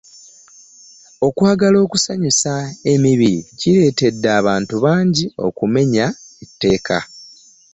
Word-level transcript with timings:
Okwagala 1.27 1.77
okusanyusa 1.85 2.53
emibiri 2.93 3.41
kireetedde 3.59 4.27
abantu 4.39 4.73
bangi 4.85 5.25
okumenya 5.47 6.05
etteeka. 6.43 6.97